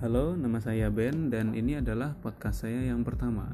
Halo, 0.00 0.32
nama 0.32 0.56
saya 0.64 0.88
Ben 0.88 1.28
dan 1.28 1.52
ini 1.52 1.76
adalah 1.76 2.16
podcast 2.24 2.64
saya 2.64 2.88
yang 2.88 3.04
pertama. 3.04 3.44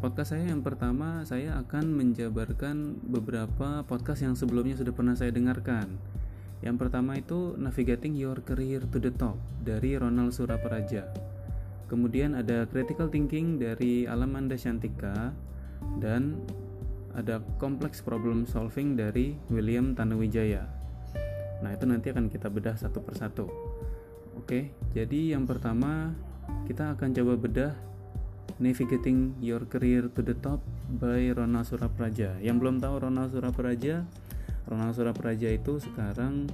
Podcast 0.00 0.32
saya 0.32 0.48
yang 0.48 0.64
pertama, 0.64 1.28
saya 1.28 1.60
akan 1.60 1.92
menjabarkan 1.92 3.04
beberapa 3.04 3.84
podcast 3.84 4.24
yang 4.24 4.32
sebelumnya 4.32 4.80
sudah 4.80 4.96
pernah 4.96 5.12
saya 5.12 5.36
dengarkan. 5.36 6.00
Yang 6.64 6.76
pertama 6.80 7.20
itu 7.20 7.52
Navigating 7.60 8.16
Your 8.16 8.40
Career 8.40 8.88
to 8.88 8.96
the 8.96 9.12
Top 9.12 9.36
dari 9.60 10.00
Ronald 10.00 10.32
Surapraja. 10.32 11.04
Kemudian 11.92 12.32
ada 12.32 12.64
Critical 12.64 13.12
Thinking 13.12 13.60
dari 13.60 14.08
Alamanda 14.08 14.56
Shantika 14.56 15.36
dan 16.00 16.40
ada 17.12 17.44
Complex 17.60 18.00
Problem 18.00 18.48
Solving 18.48 18.96
dari 18.96 19.36
William 19.52 19.92
Tanuwijaya. 19.92 20.64
Nah, 21.60 21.76
itu 21.76 21.84
nanti 21.84 22.08
akan 22.08 22.32
kita 22.32 22.48
bedah 22.48 22.80
satu 22.80 23.04
persatu. 23.04 23.52
Oke, 24.36 24.70
jadi 24.92 25.32
yang 25.32 25.48
pertama 25.48 26.12
kita 26.68 26.92
akan 26.92 27.10
coba 27.16 27.34
bedah 27.40 27.74
Navigating 28.60 29.36
Your 29.40 29.64
Career 29.64 30.12
to 30.12 30.20
the 30.20 30.36
Top 30.36 30.60
by 30.92 31.32
Ronald 31.32 31.68
Surapraja. 31.68 32.36
Yang 32.44 32.56
belum 32.60 32.76
tahu 32.80 32.94
Ronald 33.08 33.32
Surapraja, 33.32 34.04
Ronald 34.68 34.94
Surapraja 34.96 35.48
itu 35.52 35.80
sekarang 35.80 36.48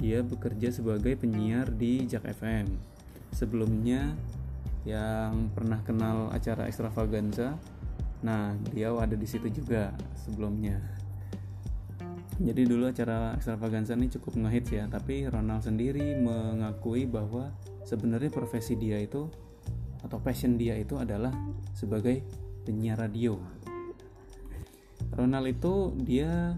dia 0.00 0.24
bekerja 0.24 0.72
sebagai 0.72 1.16
penyiar 1.16 1.68
di 1.68 2.08
Jak 2.08 2.24
FM. 2.24 2.72
Sebelumnya 3.36 4.16
yang 4.88 5.52
pernah 5.52 5.84
kenal 5.84 6.32
acara 6.32 6.66
Extravaganza, 6.72 7.56
nah 8.24 8.56
dia 8.72 8.92
ada 8.96 9.16
di 9.16 9.28
situ 9.28 9.52
juga 9.52 9.92
sebelumnya 10.16 10.80
jadi 12.40 12.64
dulu 12.64 12.88
acara 12.88 13.36
extravaganza 13.36 13.92
ini 13.92 14.08
cukup 14.08 14.40
ngehits 14.40 14.72
ya 14.72 14.88
tapi 14.88 15.28
Ronald 15.28 15.60
sendiri 15.60 16.16
mengakui 16.16 17.04
bahwa 17.04 17.52
sebenarnya 17.84 18.32
profesi 18.32 18.80
dia 18.80 18.96
itu 18.96 19.28
atau 20.00 20.16
passion 20.24 20.56
dia 20.56 20.72
itu 20.80 20.96
adalah 20.96 21.36
sebagai 21.76 22.24
penyiar 22.64 22.96
radio. 22.96 23.36
Ronald 25.12 25.52
itu 25.52 25.92
dia 26.00 26.56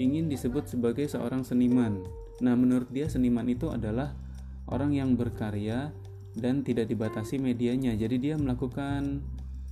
ingin 0.00 0.32
disebut 0.32 0.72
sebagai 0.72 1.04
seorang 1.04 1.44
seniman. 1.44 2.00
Nah 2.40 2.56
menurut 2.56 2.88
dia 2.88 3.04
seniman 3.12 3.44
itu 3.52 3.68
adalah 3.68 4.16
orang 4.64 4.96
yang 4.96 5.12
berkarya 5.12 5.92
dan 6.32 6.64
tidak 6.64 6.88
dibatasi 6.88 7.36
medianya. 7.36 7.92
Jadi 7.92 8.16
dia 8.16 8.34
melakukan 8.40 9.20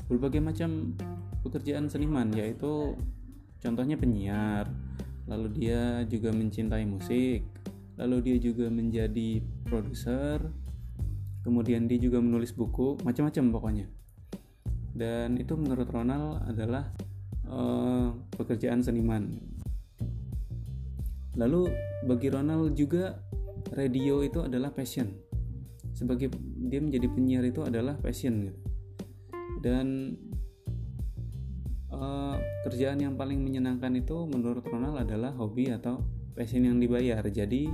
berbagai 0.04 0.44
macam 0.44 0.92
pekerjaan 1.40 1.88
seniman 1.88 2.28
yaitu 2.36 2.92
contohnya 3.64 3.96
penyiar 3.96 4.68
lalu 5.26 5.48
dia 5.56 6.04
juga 6.08 6.30
mencintai 6.30 6.84
musik. 6.86 7.44
Lalu 8.00 8.16
dia 8.24 8.36
juga 8.40 8.72
menjadi 8.72 9.44
produser. 9.68 10.40
Kemudian 11.40 11.88
dia 11.88 11.96
juga 12.00 12.20
menulis 12.20 12.52
buku 12.52 13.00
macam-macam 13.04 13.44
pokoknya. 13.52 13.86
Dan 14.92 15.40
itu 15.40 15.56
menurut 15.56 15.88
Ronald 15.88 16.44
adalah 16.44 16.92
uh, 17.48 18.12
pekerjaan 18.36 18.84
seniman. 18.84 19.40
Lalu 21.36 21.72
bagi 22.04 22.28
Ronald 22.28 22.76
juga 22.76 23.16
radio 23.72 24.20
itu 24.24 24.44
adalah 24.44 24.72
passion. 24.72 25.08
Sebagai 25.96 26.32
dia 26.68 26.80
menjadi 26.80 27.06
penyiar 27.08 27.44
itu 27.44 27.60
adalah 27.64 27.98
passion 27.98 28.48
gitu. 28.48 28.58
dan 29.60 30.16
uh, 31.94 32.36
kerjaan 32.66 33.02
yang 33.02 33.14
paling 33.18 33.42
menyenangkan 33.42 33.94
itu 33.98 34.26
menurut 34.26 34.62
Ronald 34.66 35.02
adalah 35.02 35.34
hobi 35.34 35.70
atau 35.70 36.02
passion 36.34 36.66
yang 36.66 36.78
dibayar. 36.78 37.22
Jadi 37.26 37.70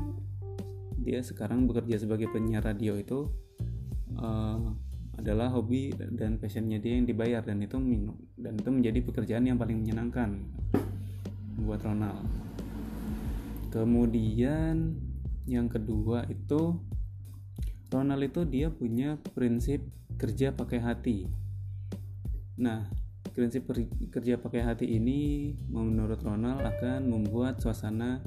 dia 1.00 1.22
sekarang 1.22 1.70
bekerja 1.70 2.03
sebagai 2.03 2.27
penyiar 2.33 2.67
radio 2.67 2.98
itu 2.98 3.31
uh, 4.19 4.59
adalah 5.17 5.49
hobi 5.49 5.97
dan 5.97 6.37
passionnya 6.37 6.76
dia 6.76 6.99
yang 7.00 7.09
dibayar 7.09 7.41
dan 7.41 7.62
itu 7.65 7.81
dan 8.37 8.53
itu 8.59 8.69
menjadi 8.69 9.00
pekerjaan 9.00 9.49
yang 9.49 9.56
paling 9.56 9.81
menyenangkan 9.81 10.44
buat 11.56 11.81
Ronald. 11.81 12.26
Kemudian 13.72 14.97
yang 15.49 15.71
kedua 15.72 16.26
itu 16.28 16.76
Ronald 17.88 18.28
itu 18.28 18.43
dia 18.44 18.69
punya 18.69 19.16
prinsip 19.32 19.81
kerja 20.21 20.53
pakai 20.53 20.81
hati. 20.82 21.19
Nah 22.60 23.06
prinsip 23.36 23.69
kerja 24.08 24.41
pakai 24.41 24.64
hati 24.64 24.97
ini 24.97 25.52
menurut 25.69 26.24
Ronald 26.24 26.64
akan 26.64 27.04
membuat 27.04 27.60
suasana 27.60 28.24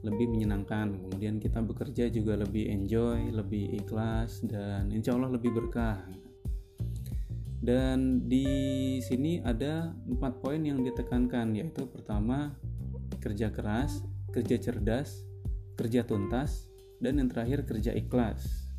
lebih 0.00 0.32
menyenangkan. 0.32 0.96
Kemudian 0.96 1.36
kita 1.36 1.60
bekerja 1.60 2.08
juga 2.08 2.40
lebih 2.40 2.72
enjoy 2.72 3.28
lebih 3.36 3.76
ikhlas 3.84 4.40
dan 4.48 4.88
insya 4.88 5.12
Allah 5.12 5.36
lebih 5.36 5.52
berkah. 5.52 6.00
Dan 7.60 8.24
di 8.24 8.46
sini 9.04 9.44
ada 9.44 9.92
empat 10.08 10.40
poin 10.40 10.64
yang 10.64 10.80
ditekankan 10.80 11.52
yaitu 11.52 11.84
pertama 11.92 12.56
kerja 13.20 13.52
keras 13.52 14.00
kerja 14.30 14.56
cerdas 14.60 15.26
kerja 15.76 16.06
tuntas 16.06 16.70
dan 17.04 17.20
yang 17.20 17.28
terakhir 17.28 17.68
kerja 17.68 17.92
ikhlas. 17.92 18.70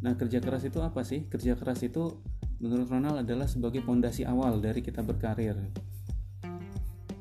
Nah 0.00 0.16
kerja 0.16 0.40
keras 0.40 0.64
itu 0.64 0.80
apa 0.80 1.04
sih? 1.04 1.28
Kerja 1.28 1.52
keras 1.60 1.84
itu 1.84 2.16
menurut 2.60 2.86
Ronald 2.92 3.24
adalah 3.24 3.48
sebagai 3.48 3.80
pondasi 3.80 4.28
awal 4.28 4.60
dari 4.60 4.84
kita 4.84 5.00
berkarir. 5.00 5.56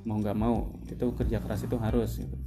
Mau 0.03 0.19
nggak 0.19 0.37
mau 0.37 0.75
itu 0.85 1.05
kerja 1.15 1.39
keras 1.39 1.63
itu 1.63 1.79
harus 1.79 2.19
gitu. 2.19 2.37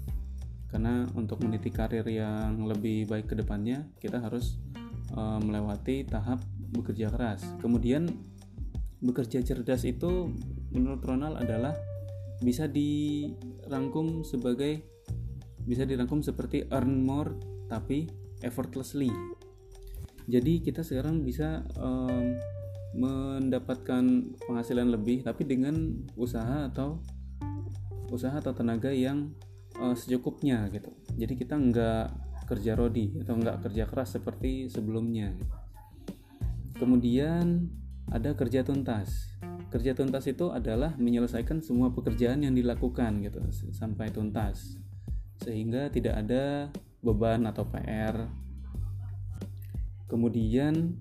karena 0.72 1.04
untuk 1.12 1.44
meniti 1.44 1.69
karir 1.69 2.00
yang 2.08 2.64
lebih 2.64 3.04
baik 3.04 3.28
ke 3.28 3.36
depannya 3.36 3.92
kita 4.00 4.25
harus 4.25 4.56
uh, 5.12 5.36
melewati 5.36 6.04
tahap 6.08 6.41
bekerja 6.72 7.12
keras. 7.12 7.44
Kemudian 7.60 8.08
bekerja 9.04 9.44
cerdas 9.44 9.84
itu 9.84 10.32
menurut 10.72 11.04
Ronald 11.04 11.36
adalah 11.36 11.76
bisa 12.41 12.64
dirangkum 12.66 14.24
sebagai 14.24 14.80
bisa 15.69 15.84
dirangkum 15.84 16.24
seperti 16.24 16.64
earn 16.72 17.04
more 17.04 17.36
tapi 17.69 18.09
effortlessly. 18.41 19.12
Jadi 20.24 20.62
kita 20.64 20.80
sekarang 20.86 21.20
bisa 21.20 21.66
um, 21.76 22.32
mendapatkan 22.92 24.04
penghasilan 24.44 24.92
lebih 24.92 25.25
tapi 25.25 25.48
dengan 25.48 26.04
usaha 26.16 26.69
atau 26.69 27.00
usaha 28.12 28.36
atau 28.36 28.53
tenaga 28.53 28.92
yang 28.92 29.32
uh, 29.80 29.97
secukupnya 29.97 30.69
gitu. 30.69 30.92
Jadi 31.16 31.34
kita 31.36 31.56
nggak 31.56 32.06
kerja 32.48 32.76
rodi 32.76 33.16
atau 33.25 33.38
nggak 33.41 33.64
kerja 33.64 33.88
keras 33.88 34.20
seperti 34.20 34.69
sebelumnya 34.69 35.32
kemudian 36.82 37.70
ada 38.10 38.34
kerja 38.34 38.66
tuntas. 38.66 39.30
Kerja 39.70 39.94
tuntas 39.94 40.26
itu 40.26 40.50
adalah 40.50 40.98
menyelesaikan 40.98 41.62
semua 41.62 41.94
pekerjaan 41.94 42.42
yang 42.42 42.59
dilakukan 42.59 43.22
gitu 43.22 43.38
sampai 43.70 44.10
tuntas. 44.10 44.82
Sehingga 45.38 45.94
tidak 45.94 46.26
ada 46.26 46.74
beban 46.98 47.47
atau 47.47 47.62
PR 47.70 48.26
kemudian 50.10 50.98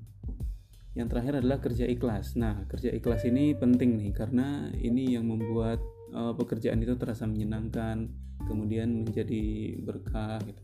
yang 0.91 1.07
terakhir 1.07 1.39
adalah 1.39 1.63
kerja 1.63 1.87
ikhlas. 1.87 2.35
Nah, 2.35 2.67
kerja 2.67 2.91
ikhlas 2.91 3.23
ini 3.23 3.55
penting 3.55 3.95
nih 3.95 4.11
karena 4.11 4.67
ini 4.75 5.15
yang 5.15 5.23
membuat 5.23 5.79
uh, 6.11 6.35
pekerjaan 6.35 6.83
itu 6.83 6.99
terasa 6.99 7.23
menyenangkan, 7.23 8.11
kemudian 8.43 9.07
menjadi 9.07 9.77
berkah 9.87 10.43
gitu. 10.43 10.63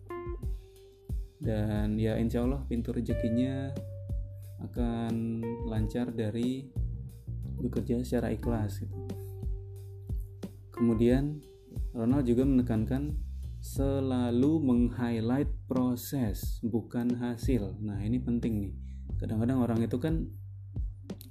Dan 1.39 1.95
ya 1.95 2.19
insya 2.19 2.43
Allah 2.43 2.65
pintu 2.67 2.91
rezekinya 2.91 3.71
akan 4.67 5.45
lancar 5.69 6.11
dari 6.11 6.67
bekerja 7.63 8.03
secara 8.03 8.33
ikhlas 8.35 8.83
gitu. 8.83 8.97
Kemudian 10.75 11.39
Ronald 11.95 12.27
juga 12.27 12.43
menekankan 12.43 13.15
selalu 13.63 14.61
meng-highlight 14.61 15.49
proses 15.65 16.59
bukan 16.61 17.15
hasil. 17.17 17.79
Nah, 17.81 17.97
ini 18.03 18.21
penting 18.21 18.53
nih 18.61 18.73
kadang-kadang 19.17 19.59
orang 19.61 19.79
itu 19.81 19.97
kan 19.97 20.29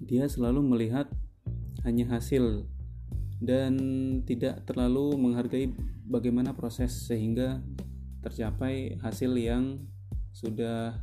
dia 0.02 0.26
selalu 0.26 0.62
melihat 0.62 1.06
hanya 1.86 2.18
hasil 2.18 2.66
dan 3.38 3.74
tidak 4.24 4.64
terlalu 4.64 5.14
menghargai 5.14 5.70
bagaimana 6.08 6.56
proses 6.56 6.92
sehingga 6.94 7.60
tercapai 8.24 8.98
hasil 8.98 9.30
yang 9.36 9.86
sudah 10.32 10.98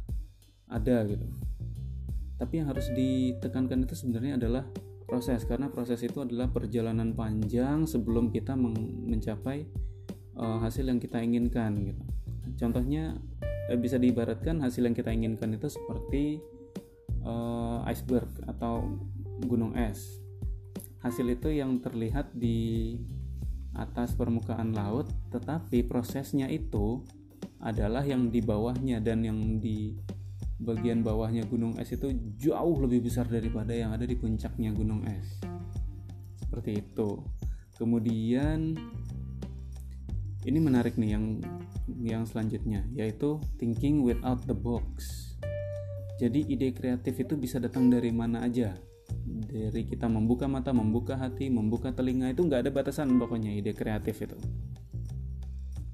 ada 0.68 0.98
gitu. 1.08 1.28
Tapi 2.36 2.60
yang 2.60 2.68
harus 2.68 2.90
ditekankan 2.92 3.86
itu 3.86 3.96
sebenarnya 3.96 4.36
adalah 4.42 4.66
proses 5.06 5.46
karena 5.46 5.70
proses 5.70 6.02
itu 6.02 6.26
adalah 6.26 6.50
perjalanan 6.50 7.14
panjang 7.14 7.86
sebelum 7.86 8.34
kita 8.34 8.58
mencapai 8.58 9.70
uh, 10.36 10.58
hasil 10.60 10.90
yang 10.90 10.98
kita 10.98 11.22
inginkan 11.22 11.94
gitu. 11.94 12.04
Contohnya 12.58 13.16
eh, 13.70 13.80
bisa 13.80 14.02
diibaratkan 14.02 14.60
hasil 14.60 14.84
yang 14.84 14.98
kita 14.98 15.14
inginkan 15.14 15.54
itu 15.56 15.70
seperti 15.70 16.42
uh, 17.24 17.84
iceberg 17.90 18.30
atau 18.48 19.00
gunung 19.44 19.76
es. 19.76 20.22
Hasil 21.04 21.28
itu 21.36 21.52
yang 21.52 21.84
terlihat 21.84 22.32
di 22.32 22.96
atas 23.76 24.16
permukaan 24.16 24.72
laut, 24.72 25.10
tetapi 25.34 25.84
prosesnya 25.84 26.48
itu 26.48 27.04
adalah 27.60 28.06
yang 28.06 28.30
di 28.32 28.40
bawahnya 28.40 29.04
dan 29.04 29.26
yang 29.26 29.40
di 29.60 29.98
bagian 30.64 31.04
bawahnya 31.04 31.44
gunung 31.44 31.76
es 31.76 31.92
itu 31.92 32.08
jauh 32.40 32.80
lebih 32.80 33.04
besar 33.04 33.28
daripada 33.28 33.76
yang 33.76 33.92
ada 33.92 34.08
di 34.08 34.16
puncaknya 34.16 34.72
gunung 34.72 35.04
es. 35.10 35.44
Seperti 36.40 36.80
itu. 36.80 37.20
Kemudian 37.76 38.78
ini 40.44 40.60
menarik 40.60 40.96
nih 40.96 41.18
yang 41.20 41.26
yang 42.00 42.24
selanjutnya 42.24 42.88
yaitu 42.96 43.40
thinking 43.60 44.04
without 44.04 44.40
the 44.48 44.56
box 44.56 45.33
jadi 46.22 46.40
ide 46.46 46.70
kreatif 46.74 47.18
itu 47.18 47.34
bisa 47.34 47.58
datang 47.58 47.90
dari 47.90 48.14
mana 48.14 48.46
aja. 48.46 48.78
Dari 49.24 49.86
kita 49.88 50.10
membuka 50.10 50.46
mata 50.46 50.72
membuka 50.72 51.18
hati 51.18 51.50
membuka 51.50 51.94
telinga 51.94 52.32
itu 52.34 52.46
nggak 52.46 52.68
ada 52.68 52.72
batasan 52.74 53.14
pokoknya 53.18 53.54
ide 53.54 53.74
kreatif 53.74 54.22
itu. 54.22 54.38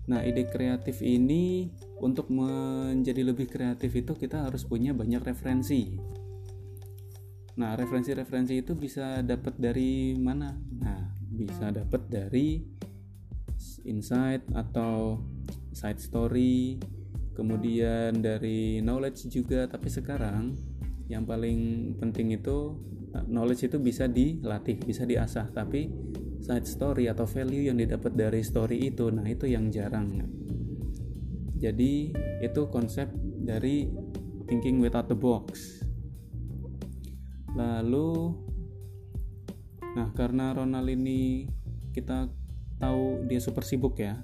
Nah 0.09 0.25
ide 0.25 0.49
kreatif 0.49 0.99
ini 1.05 1.69
untuk 2.01 2.33
menjadi 2.33 3.21
lebih 3.21 3.47
kreatif 3.47 3.93
itu 3.93 4.17
kita 4.17 4.49
harus 4.49 4.65
punya 4.65 4.91
banyak 4.91 5.21
referensi. 5.21 5.95
Nah 7.59 7.75
referensi-referensi 7.75 8.63
itu 8.63 8.73
bisa 8.73 9.19
dapat 9.21 9.59
dari 9.59 10.15
mana? 10.15 10.55
Nah 10.79 11.13
bisa 11.29 11.69
dapat 11.71 12.07
dari 12.07 12.63
insight 13.85 14.43
atau 14.55 15.19
side 15.75 15.99
story 16.01 16.79
kemudian 17.39 18.19
dari 18.19 18.83
knowledge 18.83 19.31
juga 19.31 19.63
tapi 19.71 19.87
sekarang 19.87 20.59
yang 21.07 21.23
paling 21.23 21.95
penting 21.95 22.35
itu 22.35 22.75
knowledge 23.31 23.71
itu 23.71 23.79
bisa 23.79 24.05
dilatih 24.05 24.75
bisa 24.83 25.07
diasah 25.07 25.47
tapi 25.55 25.87
side 26.43 26.67
story 26.67 27.07
atau 27.07 27.23
value 27.23 27.71
yang 27.71 27.79
didapat 27.79 28.11
dari 28.11 28.43
story 28.43 28.91
itu 28.91 29.07
nah 29.09 29.23
itu 29.23 29.47
yang 29.47 29.71
jarang 29.71 30.19
jadi 31.59 32.15
itu 32.39 32.61
konsep 32.71 33.11
dari 33.43 33.91
thinking 34.47 34.79
without 34.79 35.11
the 35.11 35.17
box. 35.19 35.83
Lalu 37.51 38.31
nah 39.99 40.07
karena 40.15 40.55
Ronald 40.55 40.87
ini 40.87 41.51
kita 41.91 42.31
tahu 42.79 43.27
dia 43.27 43.43
super 43.43 43.67
sibuk 43.67 43.99
ya. 43.99 44.23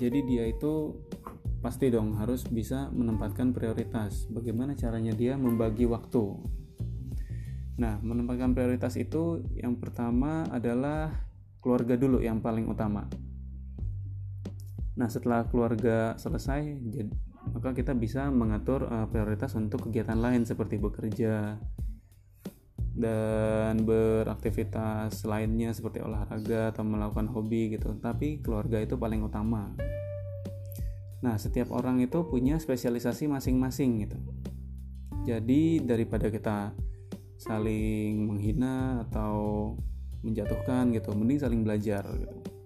Jadi 0.00 0.24
dia 0.24 0.48
itu 0.48 0.96
pasti 1.66 1.90
dong 1.90 2.14
harus 2.14 2.46
bisa 2.46 2.86
menempatkan 2.94 3.50
prioritas. 3.50 4.30
Bagaimana 4.30 4.78
caranya 4.78 5.10
dia 5.10 5.34
membagi 5.34 5.82
waktu? 5.90 6.38
Nah, 7.82 7.98
menempatkan 7.98 8.54
prioritas 8.54 8.94
itu 8.94 9.42
yang 9.58 9.74
pertama 9.82 10.46
adalah 10.54 11.10
keluarga 11.58 11.98
dulu 11.98 12.22
yang 12.22 12.38
paling 12.38 12.70
utama 12.70 13.10
Nah, 14.96 15.08
setelah 15.12 15.44
keluarga 15.44 16.16
selesai, 16.16 16.72
maka 17.52 17.76
kita 17.76 17.92
bisa 17.92 18.32
mengatur 18.32 18.88
uh, 18.88 19.04
prioritas 19.12 19.52
untuk 19.52 19.88
kegiatan 19.88 20.16
lain 20.16 20.48
seperti 20.48 20.80
bekerja 20.80 21.60
dan 22.96 23.84
beraktivitas 23.84 25.28
lainnya 25.28 25.76
seperti 25.76 26.00
olahraga 26.00 26.72
atau 26.72 26.80
melakukan 26.80 27.28
hobi 27.28 27.76
gitu. 27.76 27.92
Tapi 28.00 28.40
keluarga 28.40 28.80
itu 28.80 28.96
paling 28.96 29.20
utama. 29.20 29.76
Nah, 31.26 31.34
setiap 31.42 31.74
orang 31.74 31.98
itu 31.98 32.22
punya 32.30 32.62
spesialisasi 32.62 33.26
masing-masing 33.26 34.06
gitu. 34.06 34.18
Jadi 35.26 35.82
daripada 35.82 36.30
kita 36.30 36.70
saling 37.34 38.30
menghina 38.30 39.02
atau 39.10 39.74
menjatuhkan 40.22 40.94
gitu, 40.94 41.10
mending 41.18 41.42
saling 41.42 41.66
belajar 41.66 42.06
gitu 42.14 42.56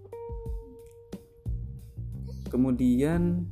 kemudian 2.51 3.47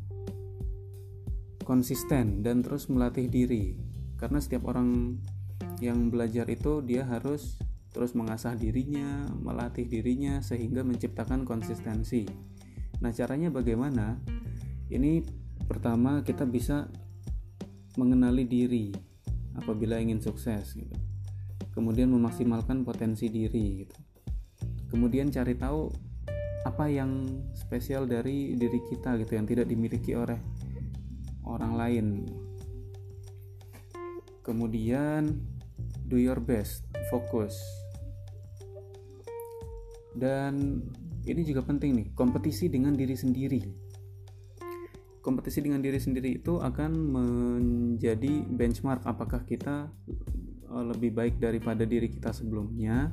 konsisten 1.62 2.42
dan 2.42 2.66
terus 2.66 2.90
melatih 2.90 3.30
diri 3.30 3.78
karena 4.18 4.42
setiap 4.42 4.66
orang 4.66 5.22
yang 5.78 6.10
belajar 6.10 6.50
itu 6.50 6.82
dia 6.82 7.06
harus 7.06 7.54
terus 7.94 8.12
mengasah 8.18 8.58
dirinya, 8.58 9.30
melatih 9.38 9.86
dirinya 9.86 10.42
sehingga 10.42 10.82
menciptakan 10.82 11.46
konsistensi. 11.46 12.26
Nah, 12.98 13.14
caranya 13.14 13.48
bagaimana? 13.48 14.18
Ini 14.88 15.24
pertama 15.68 16.24
kita 16.24 16.48
bisa 16.48 16.88
mengenali 18.00 18.48
diri 18.48 18.94
apabila 19.58 20.00
ingin 20.00 20.22
sukses 20.22 20.72
gitu. 20.76 20.96
Kemudian 21.74 22.10
memaksimalkan 22.10 22.82
potensi 22.82 23.30
diri 23.30 23.84
gitu. 23.84 23.96
Kemudian 24.88 25.28
cari 25.28 25.54
tahu 25.54 26.08
apa 26.66 26.90
yang 26.90 27.24
spesial 27.54 28.04
dari 28.04 28.52
diri 28.58 28.80
kita 28.90 29.16
gitu 29.20 29.38
yang 29.38 29.46
tidak 29.46 29.70
dimiliki 29.70 30.12
oleh 30.12 30.36
orang 31.48 31.72
lain 31.80 32.06
kemudian 34.44 35.32
do 36.04 36.20
your 36.20 36.40
best 36.40 36.84
fokus 37.08 37.56
dan 40.12 40.84
ini 41.24 41.40
juga 41.44 41.64
penting 41.64 41.96
nih 41.96 42.08
kompetisi 42.12 42.68
dengan 42.68 42.92
diri 42.92 43.16
sendiri 43.16 43.87
kompetisi 45.20 45.64
dengan 45.64 45.82
diri 45.82 45.98
sendiri 45.98 46.38
itu 46.40 46.58
akan 46.62 46.90
menjadi 46.94 48.44
benchmark 48.48 49.04
apakah 49.04 49.42
kita 49.44 49.90
eh, 50.68 50.84
lebih 50.88 51.14
baik 51.14 51.40
daripada 51.42 51.82
diri 51.82 52.10
kita 52.10 52.32
sebelumnya 52.34 53.12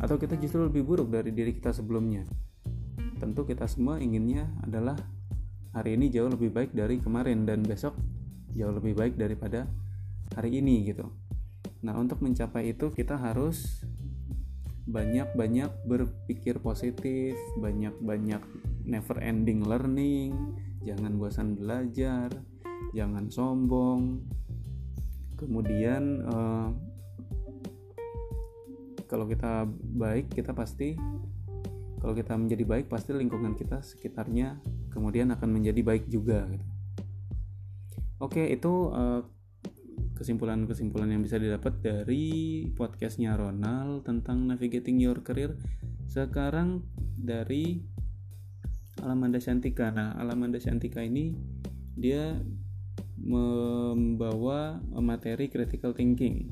atau 0.00 0.18
kita 0.18 0.34
justru 0.40 0.64
lebih 0.66 0.82
buruk 0.82 1.12
dari 1.12 1.30
diri 1.30 1.52
kita 1.54 1.70
sebelumnya 1.70 2.26
tentu 3.22 3.46
kita 3.46 3.70
semua 3.70 4.02
inginnya 4.02 4.50
adalah 4.66 4.98
hari 5.70 5.94
ini 5.94 6.10
jauh 6.10 6.26
lebih 6.26 6.50
baik 6.50 6.74
dari 6.74 6.98
kemarin 6.98 7.46
dan 7.46 7.62
besok 7.62 7.94
jauh 8.52 8.74
lebih 8.74 8.98
baik 8.98 9.14
daripada 9.14 9.70
hari 10.34 10.58
ini 10.58 10.90
gitu. 10.90 11.06
Nah, 11.86 11.94
untuk 11.98 12.18
mencapai 12.18 12.74
itu 12.74 12.90
kita 12.90 13.14
harus 13.14 13.86
banyak-banyak 14.90 15.86
berpikir 15.86 16.58
positif, 16.58 17.38
banyak-banyak 17.62 18.42
never 18.82 19.16
ending 19.22 19.62
learning, 19.62 20.34
jangan 20.82 21.18
bosan 21.18 21.54
belajar, 21.58 22.30
jangan 22.94 23.30
sombong. 23.30 24.22
Kemudian 25.38 26.02
eh, 26.22 26.68
kalau 29.06 29.26
kita 29.26 29.66
baik, 29.96 30.32
kita 30.32 30.54
pasti 30.54 30.94
kalau 32.02 32.18
kita 32.18 32.34
menjadi 32.34 32.66
baik 32.66 32.90
pasti 32.90 33.14
lingkungan 33.14 33.54
kita 33.54 33.78
sekitarnya 33.78 34.58
kemudian 34.90 35.30
akan 35.30 35.54
menjadi 35.54 35.86
baik 35.86 36.10
juga 36.10 36.50
gitu. 36.50 36.66
oke 38.18 38.42
itu 38.42 38.72
uh, 38.90 39.22
kesimpulan-kesimpulan 40.18 41.14
yang 41.14 41.22
bisa 41.22 41.38
didapat 41.38 41.78
dari 41.78 42.66
podcastnya 42.74 43.38
Ronald 43.38 44.02
tentang 44.02 44.50
navigating 44.50 44.98
your 44.98 45.22
career 45.22 45.54
sekarang 46.10 46.82
dari 47.14 47.86
Alamanda 49.02 49.42
Shantika. 49.42 49.90
Nah 49.90 50.14
Alamanda 50.16 50.62
Shantika 50.62 51.02
ini 51.02 51.34
dia 51.98 52.38
membawa 53.18 54.78
materi 55.02 55.50
critical 55.50 55.92
thinking. 55.92 56.48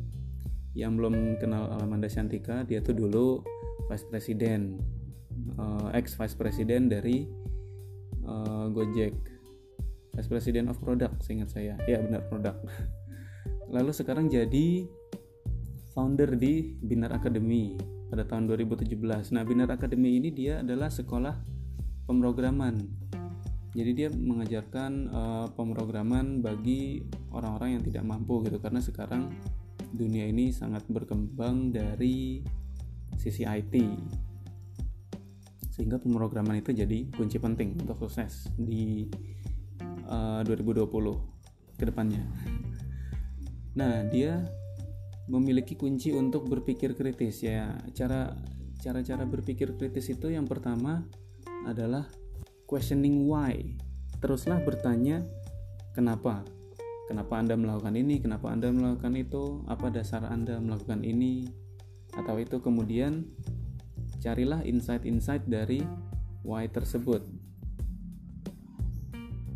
Yang 0.75 0.93
belum 0.99 1.15
kenal 1.39 1.71
Alamanda 1.71 2.11
Shantika 2.11 2.67
dia 2.67 2.83
tuh 2.83 2.95
dulu 2.95 3.41
vice 3.87 4.07
president 4.07 4.79
uh, 5.59 5.91
ex 5.95 6.15
vice 6.19 6.35
president 6.35 6.91
dari 6.91 7.27
uh, 8.27 8.67
Gojek. 8.71 9.15
Vice 10.19 10.29
president 10.29 10.67
of 10.69 10.83
product 10.83 11.23
seingat 11.23 11.55
saya. 11.55 11.79
Ya 11.87 12.03
benar 12.03 12.27
produk. 12.27 12.59
Lalu 13.75 13.95
sekarang 13.95 14.27
jadi 14.27 14.91
founder 15.95 16.39
di 16.39 16.75
Binar 16.79 17.15
Academy 17.15 17.75
pada 18.11 18.27
tahun 18.27 18.51
2017 18.51 18.99
nah 19.31 19.43
Binar 19.47 19.71
Academy 19.71 20.19
ini 20.19 20.35
dia 20.35 20.63
adalah 20.63 20.91
sekolah 20.91 21.60
pemrograman 22.11 22.91
jadi 23.71 23.91
dia 23.95 24.09
mengajarkan 24.11 24.93
uh, 25.15 25.47
pemrograman 25.55 26.43
bagi 26.43 27.07
orang-orang 27.31 27.79
yang 27.79 27.83
tidak 27.87 28.03
mampu 28.03 28.43
gitu 28.43 28.59
karena 28.59 28.83
sekarang 28.83 29.31
dunia 29.95 30.27
ini 30.27 30.51
sangat 30.51 30.83
berkembang 30.91 31.71
dari 31.71 32.43
sisi 33.15 33.47
IT 33.47 33.75
sehingga 35.71 36.03
pemrograman 36.03 36.59
itu 36.59 36.75
jadi 36.75 37.07
kunci 37.15 37.39
penting 37.39 37.79
untuk 37.79 38.03
sukses 38.03 38.51
di 38.59 39.07
uh, 40.11 40.43
2020 40.45 40.91
ke 41.81 41.85
depannya. 41.89 42.21
Nah, 43.81 44.05
dia 44.13 44.45
memiliki 45.31 45.79
kunci 45.81 46.13
untuk 46.13 46.51
berpikir 46.53 46.93
kritis 46.93 47.41
ya. 47.41 47.81
Cara 47.97 48.35
cara-cara 48.77 49.25
berpikir 49.25 49.73
kritis 49.81 50.13
itu 50.13 50.29
yang 50.29 50.45
pertama 50.45 51.01
adalah 51.65 52.09
questioning 52.65 53.27
why. 53.27 53.77
Teruslah 54.21 54.61
bertanya 54.63 55.25
kenapa. 55.97 56.45
Kenapa 57.11 57.43
Anda 57.43 57.59
melakukan 57.59 57.99
ini? 57.99 58.23
Kenapa 58.23 58.55
Anda 58.55 58.71
melakukan 58.71 59.19
itu? 59.19 59.67
Apa 59.67 59.91
dasar 59.91 60.23
Anda 60.31 60.63
melakukan 60.63 61.03
ini? 61.03 61.51
Atau 62.15 62.39
itu 62.39 62.63
kemudian 62.63 63.27
carilah 64.21 64.61
insight-insight 64.63 65.49
dari 65.49 65.81
why 66.45 66.69
tersebut 66.69 67.25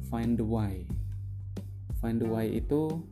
find 0.09 0.41
the 0.41 0.47
why 0.47 0.89
find 2.01 2.21
the 2.21 2.29
why 2.29 2.49
itu 2.49 3.05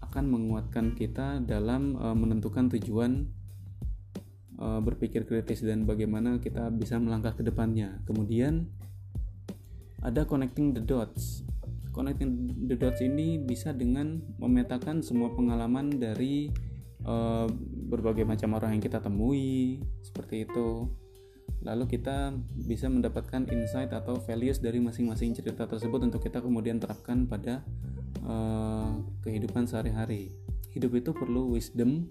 akan 0.00 0.24
menguatkan 0.32 0.96
kita 0.96 1.44
dalam 1.44 1.92
uh, 2.00 2.16
menentukan 2.16 2.72
tujuan 2.72 3.28
uh, 4.60 4.80
berpikir 4.80 5.24
kritis 5.24 5.64
dan 5.64 5.88
bagaimana 5.88 6.38
kita 6.40 6.68
bisa 6.72 6.96
melangkah 7.00 7.32
ke 7.32 7.42
depannya. 7.44 8.00
Kemudian 8.04 8.68
ada 10.04 10.24
connecting 10.28 10.76
the 10.76 10.82
dots. 10.82 11.42
Connecting 11.92 12.52
the 12.68 12.76
dots 12.76 13.00
ini 13.00 13.40
bisa 13.40 13.72
dengan 13.72 14.20
memetakan 14.36 15.00
semua 15.00 15.32
pengalaman 15.32 15.96
dari 15.96 16.52
uh, 17.08 17.48
berbagai 17.88 18.28
macam 18.28 18.52
orang 18.56 18.76
yang 18.76 18.82
kita 18.84 19.00
temui, 19.00 19.80
seperti 20.04 20.44
itu 20.44 20.90
lalu 21.62 21.98
kita 21.98 22.34
bisa 22.66 22.86
mendapatkan 22.86 23.48
insight 23.50 23.90
atau 23.90 24.18
values 24.22 24.62
dari 24.62 24.78
masing-masing 24.78 25.34
cerita 25.34 25.66
tersebut 25.66 25.98
untuk 26.06 26.22
kita 26.22 26.38
kemudian 26.38 26.78
terapkan 26.78 27.26
pada 27.26 27.62
uh, 28.22 29.02
kehidupan 29.26 29.66
sehari-hari 29.66 30.34
hidup 30.70 30.94
itu 30.94 31.10
perlu 31.16 31.56
wisdom 31.56 32.06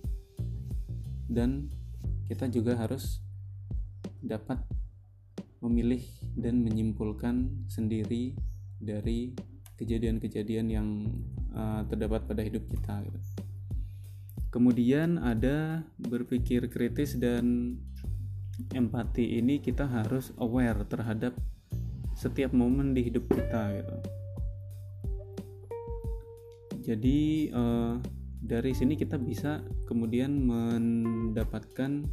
dan 1.30 1.70
kita 2.26 2.50
juga 2.50 2.78
harus 2.78 3.22
dapat 4.22 4.58
memilih 5.62 6.02
dan 6.38 6.62
menyimpulkan 6.62 7.66
sendiri 7.70 8.34
dari 8.82 9.34
kejadian-kejadian 9.76 10.68
yang 10.70 10.88
uh, 11.54 11.82
terdapat 11.90 12.26
pada 12.26 12.42
hidup 12.46 12.66
kita 12.70 13.02
gitu. 13.06 13.20
Kemudian 14.54 15.20
ada 15.20 15.84
berpikir 16.00 16.72
kritis 16.72 17.20
dan 17.20 17.76
empati 18.72 19.36
ini 19.36 19.60
kita 19.60 19.84
harus 19.84 20.32
aware 20.40 20.88
terhadap 20.88 21.36
setiap 22.16 22.56
momen 22.56 22.96
di 22.96 23.04
hidup 23.04 23.28
kita 23.28 23.84
gitu. 23.84 23.96
Jadi 26.86 27.52
uh, 27.52 28.00
dari 28.46 28.78
sini 28.78 28.94
kita 28.94 29.18
bisa 29.18 29.66
kemudian 29.90 30.46
mendapatkan 30.46 32.06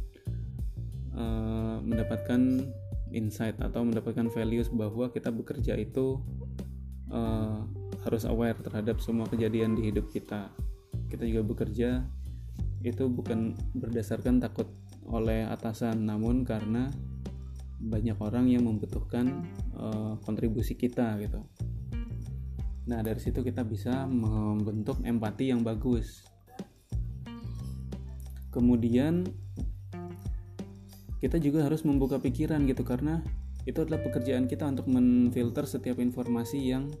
uh, 1.13 1.77
mendapatkan 1.85 2.65
insight 3.13 3.53
atau 3.61 3.85
mendapatkan 3.85 4.33
values 4.33 4.73
bahwa 4.73 5.13
kita 5.13 5.29
bekerja 5.29 5.77
itu 5.77 6.17
uh, 7.13 7.61
harus 8.01 8.25
aware 8.25 8.57
terhadap 8.57 8.97
semua 8.97 9.29
kejadian 9.29 9.77
di 9.77 9.93
hidup 9.93 10.09
kita. 10.09 10.49
Kita 11.07 11.23
juga 11.29 11.45
bekerja 11.45 12.01
itu 12.81 13.05
bukan 13.07 13.53
berdasarkan 13.77 14.41
takut 14.41 14.67
oleh 15.05 15.45
atasan 15.45 16.09
namun 16.09 16.41
karena 16.41 16.89
banyak 17.83 18.15
orang 18.17 18.49
yang 18.49 18.65
membutuhkan 18.65 19.45
uh, 19.75 20.15
kontribusi 20.23 20.73
kita 20.73 21.19
gitu 21.19 21.43
nah 22.83 22.99
dari 22.99 23.19
situ 23.19 23.39
kita 23.39 23.63
bisa 23.63 24.03
membentuk 24.07 24.99
empati 25.03 25.51
yang 25.51 25.63
bagus. 25.63 26.27
Kemudian 28.53 29.25
kita 31.23 31.39
juga 31.39 31.65
harus 31.65 31.87
membuka 31.87 32.19
pikiran 32.19 32.67
gitu 32.67 32.83
karena 32.83 33.23
itu 33.63 33.79
adalah 33.79 34.03
pekerjaan 34.03 34.45
kita 34.45 34.67
untuk 34.67 34.91
menfilter 34.91 35.63
setiap 35.63 35.97
informasi 36.03 36.59
yang 36.75 36.91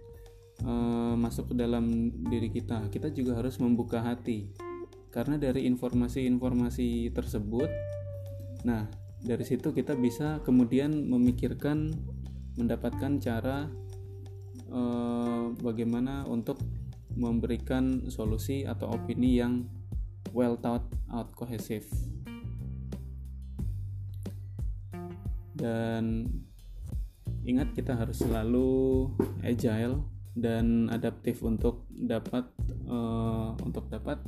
uh, 0.63 1.13
masuk 1.19 1.51
ke 1.51 1.55
dalam 1.59 2.09
diri 2.31 2.47
kita. 2.47 2.87
Kita 2.87 3.11
juga 3.11 3.37
harus 3.37 3.59
membuka 3.59 3.99
hati 3.99 4.49
karena 5.11 5.37
dari 5.37 5.67
informasi-informasi 5.69 7.13
tersebut 7.13 7.69
Nah, 8.63 8.87
dari 9.19 9.43
situ 9.43 9.75
kita 9.75 9.95
bisa 9.95 10.39
kemudian 10.43 11.07
memikirkan 11.07 11.91
mendapatkan 12.55 13.19
cara 13.19 13.67
bagaimana 15.63 16.27
untuk 16.27 16.59
memberikan 17.15 18.11
solusi 18.11 18.67
atau 18.67 18.91
opini 18.91 19.39
yang 19.39 19.63
well 20.35 20.59
thought 20.59 20.83
out 21.07 21.31
cohesive. 21.39 21.87
Dan 25.55 26.27
ingat 27.47 27.71
kita 27.71 27.95
harus 27.95 28.19
selalu 28.19 29.07
agile 29.45 30.03
dan 30.35 30.89
adaptif 30.89 31.39
untuk 31.45 31.85
dapat 31.93 32.49
uh, 32.89 33.53
untuk 33.61 33.87
dapat 33.87 34.19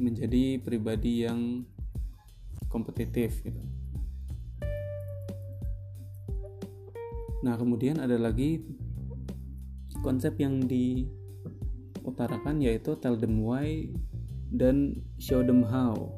menjadi 0.00 0.58
pribadi 0.64 1.28
yang 1.28 1.62
kompetitif 2.72 3.44
gitu. 3.44 3.60
Nah, 7.44 7.54
kemudian 7.54 8.00
ada 8.00 8.16
lagi 8.16 8.64
konsep 10.06 10.38
yang 10.38 10.62
diutarakan 10.70 12.62
yaitu 12.62 12.94
tell 13.02 13.18
them 13.18 13.42
why 13.42 13.90
dan 14.54 15.02
show 15.18 15.42
them 15.42 15.66
how. 15.66 16.14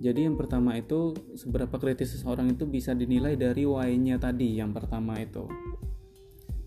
Jadi 0.00 0.28
yang 0.28 0.36
pertama 0.36 0.76
itu 0.76 1.16
seberapa 1.36 1.80
kritis 1.80 2.12
seseorang 2.16 2.52
itu 2.52 2.68
bisa 2.68 2.92
dinilai 2.92 3.36
dari 3.40 3.64
why-nya 3.64 4.20
tadi 4.20 4.60
yang 4.60 4.76
pertama 4.76 5.16
itu. 5.16 5.48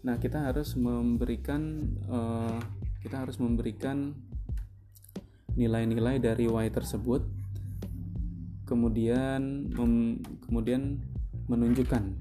Nah 0.02 0.18
kita 0.18 0.50
harus 0.50 0.74
memberikan 0.74 1.86
uh, 2.10 2.58
kita 3.06 3.22
harus 3.22 3.38
memberikan 3.38 4.18
nilai-nilai 5.54 6.18
dari 6.18 6.50
why 6.50 6.66
tersebut 6.74 7.22
kemudian 8.66 9.70
mem, 9.70 10.18
kemudian 10.50 10.98
menunjukkan 11.46 12.16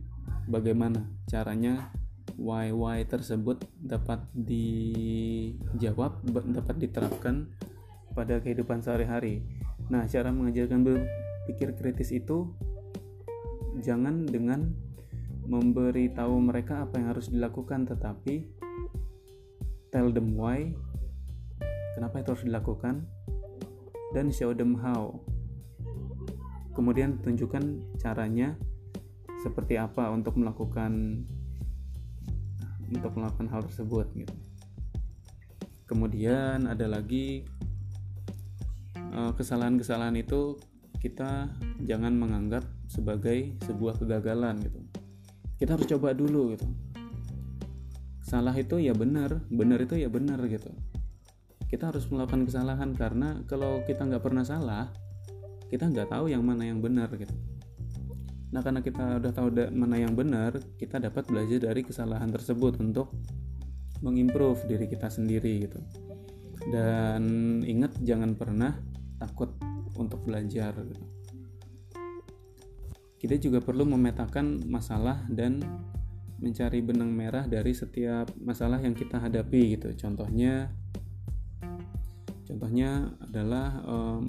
bagaimana 0.50 1.07
caranya 1.31 1.88
why 2.37 2.73
why 2.73 3.05
tersebut 3.05 3.65
dapat 3.81 4.23
dijawab 4.33 6.21
dapat 6.29 6.77
diterapkan 6.79 7.49
pada 8.12 8.41
kehidupan 8.45 8.85
sehari-hari. 8.85 9.41
Nah, 9.89 10.05
cara 10.07 10.29
mengajarkan 10.31 10.85
berpikir 10.85 11.75
kritis 11.75 12.12
itu 12.12 12.53
jangan 13.81 14.29
dengan 14.29 14.73
memberitahu 15.49 16.39
mereka 16.39 16.87
apa 16.87 17.01
yang 17.01 17.09
harus 17.17 17.33
dilakukan 17.33 17.89
tetapi 17.89 18.47
tell 19.91 20.12
them 20.15 20.39
why 20.39 20.71
kenapa 21.99 22.23
itu 22.23 22.29
harus 22.31 22.47
dilakukan 22.47 23.03
dan 24.15 24.31
show 24.31 24.55
them 24.55 24.79
how 24.79 25.19
kemudian 26.79 27.19
tunjukkan 27.21 27.83
caranya 27.99 28.55
seperti 29.43 29.77
apa 29.77 30.09
untuk 30.15 30.39
melakukan 30.39 31.25
untuk 32.92 33.16
melakukan 33.16 33.49
hal 33.49 33.64
tersebut 33.64 34.06
gitu. 34.14 34.34
Kemudian 35.88 36.68
ada 36.68 36.87
lagi 36.88 37.44
eh, 38.96 39.32
kesalahan-kesalahan 39.37 40.16
itu 40.20 40.56
kita 41.02 41.50
jangan 41.82 42.14
menganggap 42.14 42.62
sebagai 42.87 43.58
sebuah 43.66 43.99
kegagalan 43.99 44.62
gitu. 44.62 44.80
Kita 45.58 45.75
harus 45.75 45.88
coba 45.90 46.14
dulu 46.14 46.54
gitu. 46.54 46.68
Salah 48.22 48.54
itu 48.56 48.78
ya 48.78 48.94
benar, 48.94 49.42
benar 49.50 49.82
itu 49.82 49.99
ya 49.99 50.08
benar 50.08 50.40
gitu. 50.46 50.70
Kita 51.68 51.90
harus 51.90 52.06
melakukan 52.08 52.44
kesalahan 52.46 52.94
karena 52.94 53.42
kalau 53.49 53.82
kita 53.84 54.04
nggak 54.06 54.22
pernah 54.22 54.44
salah, 54.44 54.92
kita 55.72 55.88
nggak 55.88 56.12
tahu 56.12 56.28
yang 56.28 56.44
mana 56.44 56.68
yang 56.68 56.78
benar 56.84 57.08
gitu 57.16 57.51
nah 58.52 58.61
karena 58.61 58.85
kita 58.85 59.16
udah 59.16 59.32
tahu 59.32 59.49
mana 59.73 59.97
yang 59.97 60.12
benar 60.12 60.61
kita 60.76 61.00
dapat 61.00 61.25
belajar 61.25 61.73
dari 61.73 61.80
kesalahan 61.80 62.28
tersebut 62.28 62.76
untuk 62.85 63.16
mengimprove 64.04 64.68
diri 64.68 64.85
kita 64.85 65.09
sendiri 65.09 65.64
gitu 65.64 65.80
dan 66.68 67.25
ingat 67.64 67.97
jangan 68.04 68.37
pernah 68.37 68.76
takut 69.16 69.56
untuk 69.97 70.21
belajar 70.28 70.76
gitu. 70.76 71.04
kita 73.25 73.35
juga 73.40 73.64
perlu 73.64 73.88
memetakan 73.88 74.68
masalah 74.68 75.25
dan 75.32 75.64
mencari 76.42 76.85
benang 76.85 77.09
merah 77.09 77.49
dari 77.49 77.73
setiap 77.73 78.28
masalah 78.37 78.82
yang 78.85 78.92
kita 78.92 79.16
hadapi 79.16 79.80
gitu 79.80 79.97
contohnya 79.97 80.68
contohnya 82.44 83.16
adalah 83.23 83.80
um, 83.87 84.28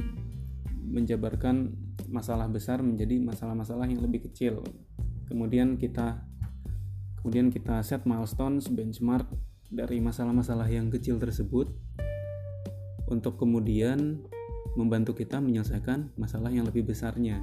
menjabarkan 0.88 1.83
masalah 2.14 2.46
besar 2.46 2.86
menjadi 2.86 3.18
masalah-masalah 3.18 3.90
yang 3.90 4.06
lebih 4.06 4.30
kecil. 4.30 4.62
Kemudian 5.26 5.82
kita 5.82 6.22
kemudian 7.18 7.50
kita 7.50 7.82
set 7.82 8.06
milestones 8.06 8.70
benchmark 8.70 9.26
dari 9.74 9.98
masalah-masalah 9.98 10.70
yang 10.70 10.94
kecil 10.94 11.18
tersebut 11.18 11.74
untuk 13.10 13.42
kemudian 13.42 14.22
membantu 14.78 15.18
kita 15.18 15.42
menyelesaikan 15.42 16.14
masalah 16.22 16.54
yang 16.54 16.70
lebih 16.70 16.86
besarnya. 16.86 17.42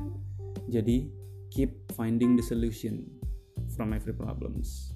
Jadi, 0.70 1.10
keep 1.50 1.90
finding 1.98 2.38
the 2.38 2.44
solution 2.46 3.06
from 3.74 3.90
every 3.90 4.14
problems. 4.14 4.94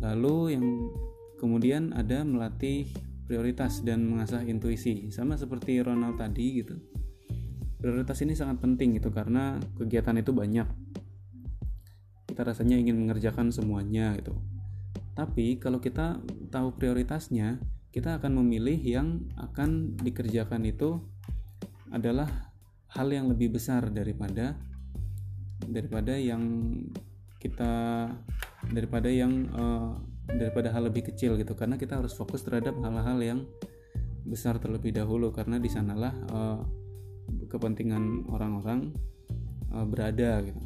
Lalu 0.00 0.56
yang 0.56 0.66
kemudian 1.40 1.92
ada 1.92 2.24
melatih 2.24 2.88
prioritas 3.26 3.82
dan 3.82 4.06
mengasah 4.06 4.44
intuisi 4.46 5.08
sama 5.10 5.34
seperti 5.36 5.82
Ronald 5.82 6.16
tadi 6.20 6.62
gitu 6.62 6.78
prioritas 7.86 8.18
ini 8.26 8.34
sangat 8.34 8.58
penting 8.58 8.98
gitu 8.98 9.14
karena 9.14 9.62
kegiatan 9.78 10.18
itu 10.18 10.34
banyak. 10.34 10.66
Kita 12.26 12.42
rasanya 12.42 12.82
ingin 12.82 12.98
mengerjakan 12.98 13.54
semuanya 13.54 14.10
gitu. 14.18 14.34
Tapi 15.14 15.62
kalau 15.62 15.78
kita 15.78 16.18
tahu 16.50 16.74
prioritasnya 16.74 17.62
kita 17.94 18.18
akan 18.18 18.42
memilih 18.42 18.74
yang 18.82 19.30
akan 19.38 19.94
dikerjakan 20.02 20.66
itu 20.66 20.98
adalah 21.94 22.50
hal 22.90 23.06
yang 23.06 23.30
lebih 23.30 23.54
besar 23.54 23.86
daripada 23.94 24.58
daripada 25.62 26.18
yang 26.18 26.42
kita 27.38 28.10
daripada 28.66 29.06
yang 29.06 29.46
uh, 29.54 29.94
daripada 30.26 30.74
hal 30.74 30.90
lebih 30.90 31.14
kecil 31.14 31.38
gitu. 31.38 31.54
Karena 31.54 31.78
kita 31.78 32.02
harus 32.02 32.18
fokus 32.18 32.42
terhadap 32.42 32.74
hal-hal 32.82 33.22
yang 33.22 33.40
besar 34.26 34.58
terlebih 34.58 34.90
dahulu 34.90 35.30
karena 35.30 35.62
di 35.62 35.70
sanalah 35.70 36.10
uh, 36.34 36.85
kepentingan 37.48 38.26
orang-orang 38.30 38.94
uh, 39.72 39.86
berada 39.86 40.42
gitu. 40.44 40.62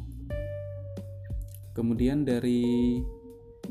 Kemudian 1.71 2.27
dari 2.27 2.99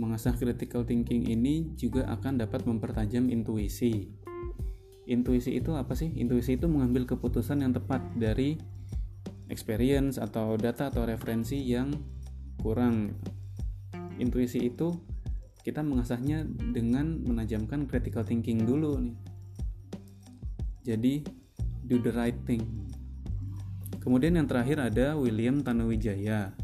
mengasah 0.01 0.33
critical 0.33 0.89
thinking 0.89 1.29
ini 1.29 1.77
juga 1.77 2.09
akan 2.09 2.41
dapat 2.41 2.65
mempertajam 2.65 3.29
intuisi. 3.29 4.09
Intuisi 5.11 5.59
itu 5.59 5.75
apa 5.77 5.93
sih? 5.93 6.09
Intuisi 6.17 6.57
itu 6.57 6.71
mengambil 6.71 7.05
keputusan 7.05 7.61
yang 7.61 7.75
tepat 7.75 8.01
dari 8.17 8.57
experience 9.51 10.17
atau 10.17 10.55
data 10.55 10.89
atau 10.89 11.03
referensi 11.05 11.59
yang 11.61 11.91
kurang. 12.63 13.19
Intuisi 14.17 14.71
itu 14.71 14.95
kita 15.61 15.85
mengasahnya 15.85 16.47
dengan 16.73 17.21
menajamkan 17.27 17.85
critical 17.85 18.25
thinking 18.25 18.65
dulu 18.65 18.97
nih. 18.97 19.17
Jadi 20.81 21.15
do 21.91 21.99
the 21.99 22.15
right 22.15 22.39
thing. 22.47 22.63
Kemudian 23.99 24.39
yang 24.39 24.47
terakhir 24.47 24.79
ada 24.79 25.19
William 25.19 25.59
Tanuwijaya. 25.59 26.55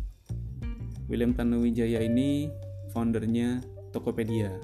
William 1.10 1.34
Tanuwijaya 1.34 1.98
ini 2.06 2.46
foundernya 2.94 3.58
Tokopedia. 3.90 4.54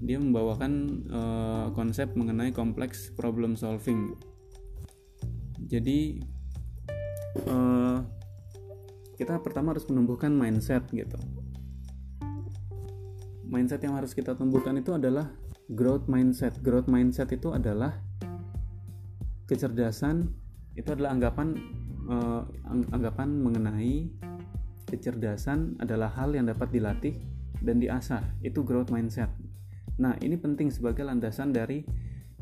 Dia 0.00 0.16
membawakan 0.16 0.72
uh, 1.12 1.66
konsep 1.76 2.16
mengenai 2.16 2.50
kompleks 2.50 3.12
problem 3.12 3.54
solving. 3.54 4.16
Jadi 5.68 6.24
uh, 7.46 8.00
kita 9.20 9.38
pertama 9.44 9.76
harus 9.76 9.84
menumbuhkan 9.86 10.32
mindset 10.32 10.88
gitu. 10.90 11.20
Mindset 13.46 13.84
yang 13.84 14.00
harus 14.00 14.16
kita 14.16 14.32
tumbuhkan 14.32 14.80
itu 14.80 14.96
adalah 14.96 15.28
growth 15.70 16.08
mindset. 16.08 16.56
Growth 16.64 16.88
mindset 16.88 17.30
itu 17.30 17.52
adalah 17.52 18.00
kecerdasan 19.52 20.32
itu 20.72 20.88
adalah 20.88 21.12
anggapan 21.12 21.52
uh, 22.08 22.48
anggapan 22.96 23.28
mengenai 23.36 24.08
kecerdasan 24.88 25.76
adalah 25.76 26.08
hal 26.16 26.32
yang 26.32 26.48
dapat 26.48 26.72
dilatih 26.72 27.16
dan 27.60 27.76
diasah. 27.76 28.24
Itu 28.40 28.64
growth 28.64 28.88
mindset. 28.88 29.28
Nah, 30.00 30.16
ini 30.24 30.40
penting 30.40 30.72
sebagai 30.72 31.04
landasan 31.04 31.52
dari 31.52 31.84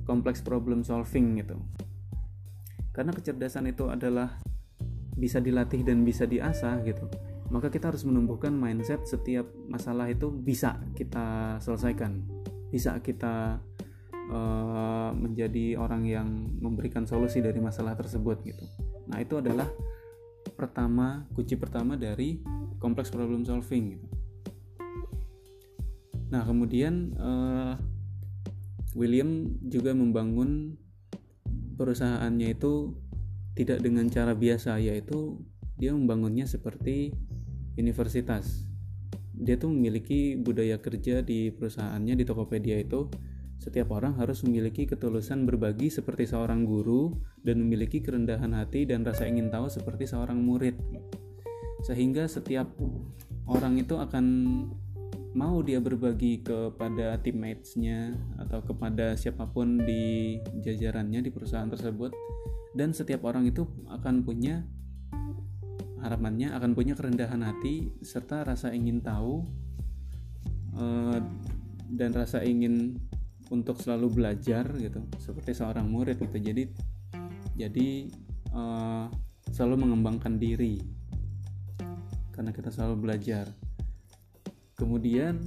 kompleks 0.07 0.41
problem 0.41 0.87
solving 0.87 1.43
gitu. 1.43 1.59
Karena 2.95 3.11
kecerdasan 3.15 3.71
itu 3.71 3.91
adalah 3.91 4.39
bisa 5.15 5.43
dilatih 5.43 5.83
dan 5.83 6.07
bisa 6.07 6.25
diasah 6.25 6.81
gitu. 6.87 7.11
Maka 7.51 7.67
kita 7.67 7.91
harus 7.91 8.07
menumbuhkan 8.07 8.55
mindset 8.55 9.03
setiap 9.07 9.51
masalah 9.67 10.07
itu 10.07 10.31
bisa 10.31 10.79
kita 10.95 11.59
selesaikan. 11.59 12.23
Bisa 12.71 13.03
kita 13.03 13.59
uh, 14.31 15.11
menjadi 15.13 15.77
orang 15.77 16.07
yang 16.07 16.29
memberikan 16.63 17.05
solusi 17.05 17.43
dari 17.43 17.59
masalah 17.59 17.99
tersebut 17.99 18.41
gitu. 18.47 18.65
Nah, 19.11 19.19
itu 19.19 19.43
adalah 19.43 19.67
pertama 20.57 21.25
kunci 21.37 21.57
pertama 21.57 21.97
dari 21.97 22.41
kompleks 22.81 23.13
problem 23.13 23.45
solving 23.45 23.97
gitu. 23.97 24.07
Nah 26.31 26.47
kemudian 26.47 27.17
uh, 27.19 27.75
William 28.95 29.51
juga 29.67 29.91
membangun 29.93 30.79
perusahaannya 31.75 32.55
itu 32.55 32.95
tidak 33.59 33.83
dengan 33.83 34.07
cara 34.09 34.33
biasa 34.33 34.79
yaitu 34.79 35.43
dia 35.77 35.91
membangunnya 35.91 36.47
seperti 36.47 37.11
universitas. 37.75 38.69
Dia 39.35 39.57
tuh 39.57 39.73
memiliki 39.73 40.37
budaya 40.37 40.77
kerja 40.77 41.25
di 41.25 41.49
perusahaannya 41.51 42.15
di 42.15 42.25
Tokopedia 42.29 42.77
itu 42.79 43.09
setiap 43.61 43.93
orang 43.93 44.17
harus 44.17 44.41
memiliki 44.41 44.89
ketulusan 44.89 45.45
berbagi 45.45 45.93
seperti 45.93 46.25
seorang 46.25 46.65
guru 46.65 47.13
dan 47.45 47.61
memiliki 47.61 48.01
kerendahan 48.01 48.57
hati 48.57 48.89
dan 48.89 49.05
rasa 49.05 49.29
ingin 49.29 49.53
tahu 49.53 49.69
seperti 49.69 50.09
seorang 50.09 50.41
murid. 50.41 50.81
Sehingga 51.85 52.25
setiap 52.25 52.73
orang 53.45 53.77
itu 53.77 54.01
akan 54.01 54.25
mau 55.37 55.61
dia 55.61 55.79
berbagi 55.79 56.41
kepada 56.41 57.21
teammates-nya 57.21 58.17
atau 58.41 58.65
kepada 58.65 59.15
siapa 59.15 59.47
pun 59.47 59.79
di 59.85 60.41
jajarannya 60.65 61.23
di 61.23 61.31
perusahaan 61.31 61.69
tersebut 61.71 62.11
dan 62.75 62.91
setiap 62.91 63.23
orang 63.29 63.47
itu 63.47 63.63
akan 63.93 64.27
punya 64.27 64.67
harapannya 66.03 66.51
akan 66.51 66.73
punya 66.75 66.99
kerendahan 66.99 67.47
hati 67.47 67.95
serta 68.03 68.43
rasa 68.43 68.75
ingin 68.75 69.05
tahu 69.05 69.47
uh, 70.75 71.19
dan 71.95 72.11
rasa 72.11 72.43
ingin 72.43 72.99
untuk 73.51 73.83
selalu 73.83 74.23
belajar 74.23 74.65
gitu 74.79 75.03
seperti 75.19 75.53
seorang 75.59 75.91
murid 75.91 76.23
gitu. 76.23 76.39
Jadi 76.39 76.65
jadi 77.59 77.89
uh, 78.55 79.11
selalu 79.51 79.85
mengembangkan 79.85 80.39
diri. 80.39 80.81
Karena 82.31 82.55
kita 82.55 82.73
selalu 82.73 83.11
belajar. 83.11 83.51
Kemudian 84.79 85.43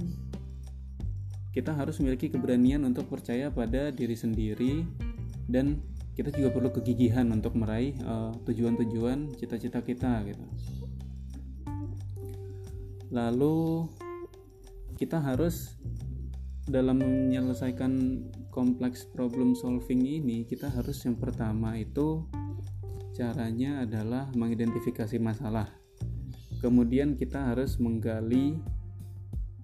kita 1.50 1.74
harus 1.74 1.98
memiliki 1.98 2.30
keberanian 2.30 2.86
untuk 2.86 3.10
percaya 3.10 3.50
pada 3.50 3.90
diri 3.90 4.14
sendiri 4.14 4.86
dan 5.50 5.82
kita 6.14 6.30
juga 6.30 6.54
perlu 6.54 6.70
kegigihan 6.70 7.26
untuk 7.34 7.58
meraih 7.58 7.98
uh, 8.06 8.30
tujuan-tujuan 8.46 9.34
cita-cita 9.34 9.82
kita 9.82 10.22
gitu. 10.30 10.46
Lalu 13.10 13.90
kita 14.94 15.18
harus 15.18 15.74
dalam 16.64 16.96
menyelesaikan 16.96 18.24
kompleks 18.48 19.04
problem 19.12 19.52
solving 19.52 20.00
ini 20.00 20.48
kita 20.48 20.72
harus 20.72 21.04
yang 21.04 21.20
pertama 21.20 21.76
itu 21.76 22.24
caranya 23.12 23.84
adalah 23.84 24.32
mengidentifikasi 24.32 25.20
masalah. 25.20 25.68
Kemudian 26.64 27.20
kita 27.20 27.52
harus 27.52 27.76
menggali 27.76 28.56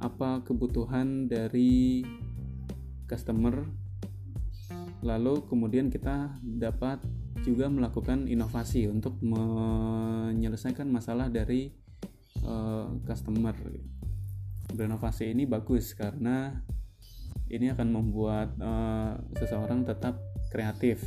apa 0.00 0.44
kebutuhan 0.44 1.28
dari 1.28 2.04
customer 3.08 3.64
lalu 5.00 5.44
kemudian 5.48 5.88
kita 5.88 6.36
dapat 6.44 7.00
juga 7.40 7.72
melakukan 7.72 8.28
inovasi 8.28 8.84
untuk 8.84 9.16
menyelesaikan 9.24 10.84
masalah 10.92 11.32
dari 11.32 11.72
uh, 12.44 12.92
customer. 13.08 13.56
Berinovasi 14.70 15.32
ini 15.32 15.48
bagus 15.48 15.96
karena 15.96 16.52
ini 17.50 17.74
akan 17.74 17.88
membuat 17.90 18.54
uh, 18.62 19.18
seseorang 19.36 19.82
tetap 19.82 20.22
kreatif. 20.54 21.02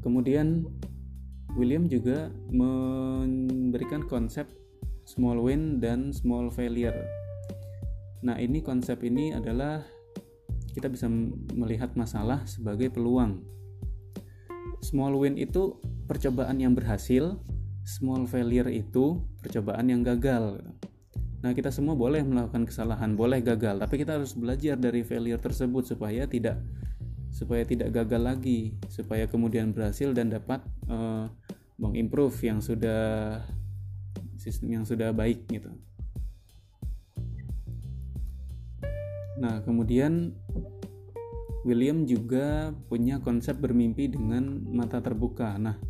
Kemudian 0.00 0.64
William 1.58 1.90
juga 1.90 2.30
memberikan 2.48 4.06
konsep 4.06 4.46
small 5.04 5.42
win 5.42 5.82
dan 5.82 6.14
small 6.14 6.48
failure. 6.48 6.94
Nah, 8.22 8.38
ini 8.38 8.62
konsep 8.62 9.02
ini 9.02 9.34
adalah 9.34 9.82
kita 10.70 10.86
bisa 10.86 11.10
melihat 11.52 11.98
masalah 11.98 12.46
sebagai 12.46 12.94
peluang. 12.94 13.42
Small 14.80 15.18
win 15.18 15.34
itu 15.36 15.76
percobaan 16.06 16.62
yang 16.62 16.72
berhasil, 16.78 17.42
small 17.82 18.30
failure 18.30 18.70
itu 18.70 19.26
percobaan 19.42 19.90
yang 19.90 20.06
gagal. 20.06 20.62
Nah, 21.40 21.56
kita 21.56 21.72
semua 21.72 21.96
boleh 21.96 22.20
melakukan 22.20 22.68
kesalahan, 22.68 23.16
boleh 23.16 23.40
gagal, 23.40 23.80
tapi 23.80 23.96
kita 23.96 24.20
harus 24.20 24.36
belajar 24.36 24.76
dari 24.76 25.00
failure 25.00 25.40
tersebut 25.40 25.88
supaya 25.88 26.28
tidak 26.28 26.60
supaya 27.32 27.64
tidak 27.64 27.94
gagal 27.94 28.20
lagi, 28.20 28.76
supaya 28.92 29.24
kemudian 29.24 29.72
berhasil 29.72 30.12
dan 30.12 30.28
dapat 30.28 30.60
uh, 30.92 31.32
mengimprove 31.80 32.36
yang 32.44 32.60
sudah 32.60 33.40
sistem 34.36 34.80
yang 34.80 34.84
sudah 34.84 35.16
baik 35.16 35.48
gitu. 35.48 35.72
Nah, 39.40 39.64
kemudian 39.64 40.36
William 41.64 42.04
juga 42.04 42.76
punya 42.92 43.24
konsep 43.24 43.56
bermimpi 43.56 44.12
dengan 44.12 44.60
mata 44.68 45.00
terbuka. 45.00 45.56
Nah, 45.56 45.80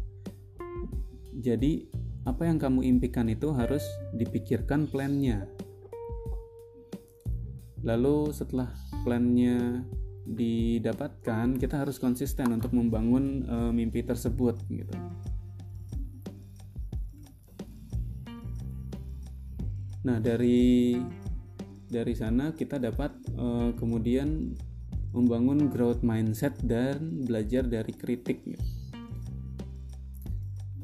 jadi 1.35 1.91
apa 2.31 2.47
yang 2.47 2.63
kamu 2.63 2.87
impikan 2.87 3.27
itu 3.27 3.51
harus 3.51 3.83
dipikirkan 4.15 4.87
plannya 4.87 5.51
lalu 7.83 8.31
setelah 8.31 8.71
plannya 9.03 9.83
didapatkan 10.31 11.59
kita 11.59 11.83
harus 11.83 11.99
konsisten 11.99 12.55
untuk 12.55 12.71
membangun 12.71 13.43
e, 13.43 13.57
mimpi 13.75 14.07
tersebut 14.07 14.55
gitu 14.71 14.95
nah 20.07 20.23
dari 20.23 20.95
dari 21.91 22.15
sana 22.15 22.55
kita 22.55 22.79
dapat 22.79 23.11
uh, 23.35 23.75
kemudian 23.75 24.55
membangun 25.11 25.67
growth 25.67 26.07
mindset 26.07 26.55
dan 26.63 27.27
belajar 27.27 27.67
dari 27.67 27.91
kritik 27.91 28.47
gitu. 28.47 28.80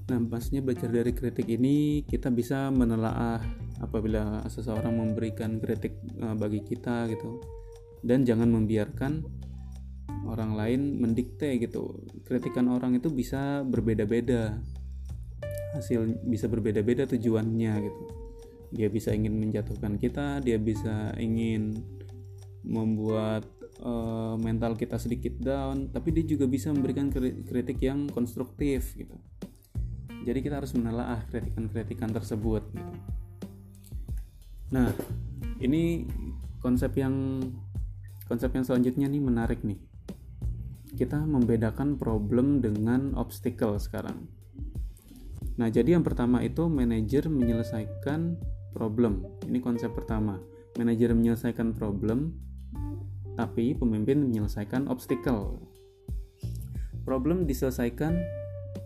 Nah, 0.07 0.19
maksudnya 0.23 0.63
belajar 0.63 0.87
dari 0.87 1.11
kritik 1.11 1.51
ini 1.51 2.07
kita 2.07 2.31
bisa 2.31 2.71
menelaah 2.71 3.43
apabila 3.83 4.47
seseorang 4.47 4.95
memberikan 4.95 5.59
kritik 5.59 5.99
uh, 6.23 6.39
bagi 6.39 6.63
kita 6.63 7.11
gitu. 7.11 7.43
Dan 8.07 8.23
jangan 8.23 8.47
membiarkan 8.55 9.27
orang 10.31 10.55
lain 10.55 11.03
mendikte 11.03 11.59
gitu. 11.59 12.07
Kritikan 12.23 12.71
orang 12.71 12.95
itu 12.95 13.11
bisa 13.11 13.67
berbeda-beda. 13.67 14.63
Hasil 15.75 16.23
bisa 16.23 16.47
berbeda-beda 16.47 17.05
tujuannya 17.11 17.73
gitu 17.83 18.27
dia 18.75 18.89
bisa 18.91 19.15
ingin 19.15 19.39
menjatuhkan 19.39 19.99
kita 20.01 20.43
dia 20.43 20.59
bisa 20.59 21.15
ingin 21.21 21.77
membuat 22.67 23.47
uh, 23.83 24.35
mental 24.37 24.75
kita 24.75 24.99
sedikit 24.99 25.39
down 25.39 25.95
tapi 25.95 26.11
dia 26.11 26.27
juga 26.27 26.51
bisa 26.51 26.75
memberikan 26.75 27.13
kritik 27.47 27.79
yang 27.79 28.11
konstruktif 28.11 28.99
gitu 28.99 29.15
jadi 30.27 30.43
kita 30.43 30.59
harus 30.59 30.75
menelaah 30.75 31.23
kritikan-kritikan 31.31 32.11
tersebut 32.11 32.67
gitu. 32.75 32.93
nah 34.75 34.91
ini 35.63 36.11
konsep 36.59 36.91
yang 36.99 37.39
konsep 38.27 38.51
yang 38.51 38.67
selanjutnya 38.67 39.07
nih 39.07 39.23
menarik 39.23 39.63
nih 39.63 39.79
kita 40.99 41.23
membedakan 41.23 41.95
problem 41.95 42.59
dengan 42.59 43.15
obstacle 43.15 43.79
sekarang 43.79 44.27
nah 45.55 45.71
jadi 45.71 45.95
yang 45.95 46.03
pertama 46.03 46.43
itu 46.43 46.67
manajer 46.67 47.31
menyelesaikan 47.31 48.37
problem. 48.77 49.25
Ini 49.49 49.65
konsep 49.65 49.97
pertama. 49.97 50.37
Manajer 50.77 51.17
menyelesaikan 51.17 51.73
problem, 51.73 52.37
tapi 53.41 53.73
pemimpin 53.73 54.21
menyelesaikan 54.21 54.93
obstacle. 54.93 55.57
Problem 57.09 57.49
diselesaikan, 57.49 58.21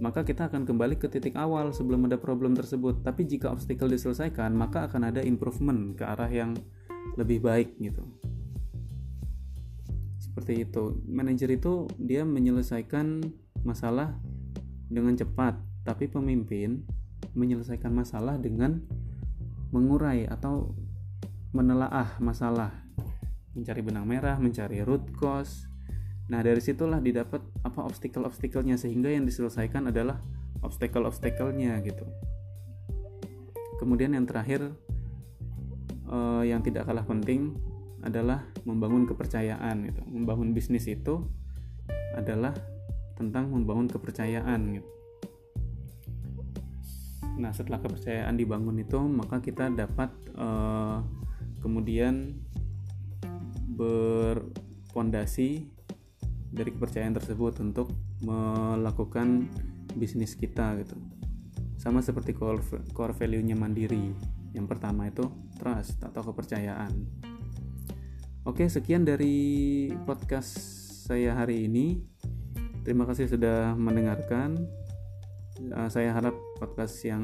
maka 0.00 0.24
kita 0.24 0.48
akan 0.48 0.64
kembali 0.64 0.96
ke 0.96 1.12
titik 1.12 1.36
awal 1.36 1.76
sebelum 1.76 2.08
ada 2.08 2.16
problem 2.16 2.56
tersebut. 2.56 3.04
Tapi 3.04 3.28
jika 3.28 3.52
obstacle 3.52 3.92
diselesaikan, 3.92 4.56
maka 4.56 4.88
akan 4.88 5.12
ada 5.12 5.20
improvement 5.20 5.92
ke 5.92 6.02
arah 6.02 6.32
yang 6.32 6.56
lebih 7.20 7.44
baik 7.44 7.76
gitu. 7.76 8.02
Seperti 10.16 10.64
itu. 10.64 11.04
Manajer 11.04 11.52
itu 11.52 11.84
dia 12.00 12.24
menyelesaikan 12.24 13.20
masalah 13.60 14.16
dengan 14.88 15.14
cepat, 15.14 15.60
tapi 15.84 16.08
pemimpin 16.08 16.80
menyelesaikan 17.36 17.92
masalah 17.92 18.40
dengan 18.40 18.80
mengurai 19.70 20.26
atau 20.26 20.74
menelaah 21.54 22.18
masalah 22.18 22.74
mencari 23.54 23.82
benang 23.82 24.06
merah 24.06 24.38
mencari 24.38 24.82
root 24.86 25.02
cause 25.18 25.69
nah 26.30 26.40
dari 26.46 26.62
situlah 26.62 27.02
didapat 27.02 27.42
apa 27.66 27.80
obstacle-obstacle-nya 27.90 28.78
sehingga 28.78 29.10
yang 29.10 29.26
diselesaikan 29.26 29.90
adalah 29.90 30.22
obstacle-obstacle-nya 30.62 31.74
gitu. 31.82 32.06
Kemudian 33.82 34.14
yang 34.14 34.30
terakhir 34.30 34.70
eh, 36.06 36.42
yang 36.46 36.62
tidak 36.62 36.86
kalah 36.86 37.02
penting 37.02 37.58
adalah 38.00 38.46
membangun 38.62 39.04
kepercayaan 39.10 39.90
gitu. 39.90 40.00
Membangun 40.06 40.54
bisnis 40.54 40.86
itu 40.88 41.26
adalah 42.16 42.54
tentang 43.20 43.52
membangun 43.52 43.90
kepercayaan 43.90 44.80
gitu. 44.80 44.88
Nah, 47.40 47.52
setelah 47.56 47.80
kepercayaan 47.80 48.36
dibangun 48.36 48.76
itu, 48.80 49.00
maka 49.00 49.40
kita 49.40 49.72
dapat 49.72 50.12
uh, 50.36 51.00
kemudian 51.64 52.36
berpondasi 53.72 55.64
dari 56.50 56.74
kepercayaan 56.74 57.14
tersebut 57.14 57.62
untuk 57.62 57.94
melakukan 58.26 59.46
bisnis 59.94 60.34
kita 60.34 60.74
gitu. 60.82 60.98
Sama 61.78 62.04
seperti 62.04 62.36
core, 62.36 62.60
core 62.92 63.16
value-nya 63.16 63.56
Mandiri. 63.56 64.12
Yang 64.52 64.66
pertama 64.66 65.08
itu 65.08 65.30
trust 65.56 66.02
atau 66.02 66.20
kepercayaan. 66.20 66.92
Oke, 68.44 68.66
sekian 68.66 69.06
dari 69.06 69.88
podcast 70.04 70.58
saya 71.06 71.38
hari 71.38 71.70
ini. 71.70 72.02
Terima 72.82 73.06
kasih 73.06 73.30
sudah 73.30 73.76
mendengarkan 73.78 74.56
uh, 75.68 75.88
saya 75.92 76.16
harap 76.16 76.34
podcast 76.58 76.96
yang 77.04 77.22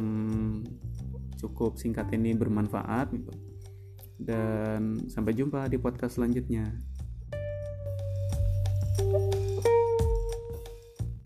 cukup 1.41 1.77
singkat 1.81 2.09
ini 2.13 2.33
bermanfaat 2.37 3.13
dan 4.17 4.97
sampai 5.09 5.37
jumpa 5.37 5.69
di 5.69 5.77
podcast 5.77 6.17
selanjutnya 6.17 6.73